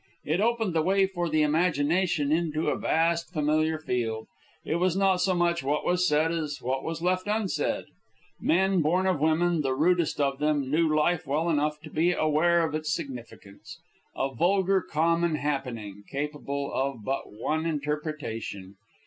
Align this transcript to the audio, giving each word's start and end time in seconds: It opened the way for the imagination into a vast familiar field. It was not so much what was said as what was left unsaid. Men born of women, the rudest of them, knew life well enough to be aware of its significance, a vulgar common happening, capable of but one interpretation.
It 0.25 0.41
opened 0.41 0.73
the 0.73 0.81
way 0.81 1.05
for 1.05 1.29
the 1.29 1.43
imagination 1.43 2.31
into 2.31 2.69
a 2.69 2.75
vast 2.75 3.31
familiar 3.31 3.77
field. 3.77 4.25
It 4.65 4.77
was 4.77 4.97
not 4.97 5.17
so 5.17 5.35
much 5.35 5.61
what 5.61 5.85
was 5.85 6.07
said 6.07 6.31
as 6.31 6.57
what 6.59 6.83
was 6.83 7.03
left 7.03 7.27
unsaid. 7.27 7.85
Men 8.39 8.81
born 8.81 9.05
of 9.05 9.19
women, 9.19 9.61
the 9.61 9.75
rudest 9.75 10.19
of 10.19 10.39
them, 10.39 10.71
knew 10.71 10.89
life 10.91 11.27
well 11.27 11.51
enough 11.51 11.79
to 11.81 11.91
be 11.91 12.13
aware 12.13 12.63
of 12.65 12.73
its 12.73 12.91
significance, 12.91 13.77
a 14.15 14.33
vulgar 14.33 14.81
common 14.81 15.35
happening, 15.35 16.03
capable 16.09 16.73
of 16.73 17.03
but 17.05 17.31
one 17.31 17.67
interpretation. 17.67 18.77